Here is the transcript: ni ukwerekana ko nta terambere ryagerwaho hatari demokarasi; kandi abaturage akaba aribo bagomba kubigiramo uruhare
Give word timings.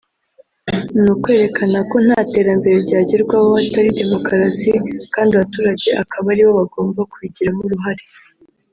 ni 1.01 1.09
ukwerekana 1.15 1.79
ko 1.89 1.95
nta 2.05 2.19
terambere 2.33 2.75
ryagerwaho 2.85 3.47
hatari 3.55 3.97
demokarasi; 4.01 4.71
kandi 5.13 5.29
abaturage 5.33 5.87
akaba 6.01 6.27
aribo 6.33 6.51
bagomba 6.59 7.09
kubigiramo 7.11 7.61
uruhare 7.65 8.03